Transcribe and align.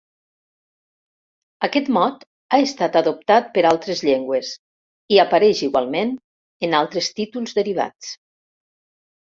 Aquest 1.67 1.91
mot 1.97 2.23
ha 2.55 2.59
estat 2.69 2.97
adoptat 3.03 3.51
per 3.59 3.65
altres 3.73 4.01
llengües 4.07 4.55
i 5.17 5.21
apareix 5.27 5.63
igualment 5.69 6.17
en 6.69 6.77
altres 6.83 7.13
títols 7.21 7.59
derivats. 7.61 8.13